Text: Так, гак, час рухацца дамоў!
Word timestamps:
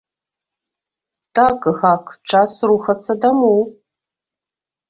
Так, 1.39 1.67
гак, 1.81 2.05
час 2.31 2.51
рухацца 2.73 3.11
дамоў! 3.27 3.61